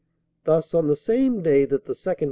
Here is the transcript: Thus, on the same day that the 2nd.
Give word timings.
Thus, 0.45 0.73
on 0.73 0.87
the 0.87 0.95
same 0.95 1.43
day 1.43 1.63
that 1.65 1.85
the 1.85 1.93
2nd. 1.93 2.15